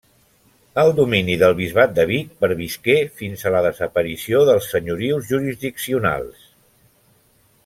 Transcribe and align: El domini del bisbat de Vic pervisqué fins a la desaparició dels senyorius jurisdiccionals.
El 0.83 0.87
domini 0.99 1.35
del 1.41 1.53
bisbat 1.59 1.93
de 1.99 2.05
Vic 2.13 2.31
pervisqué 2.45 2.97
fins 3.21 3.45
a 3.45 3.53
la 3.57 3.63
desaparició 3.69 4.43
dels 4.51 4.73
senyorius 4.73 5.31
jurisdiccionals. 5.35 6.53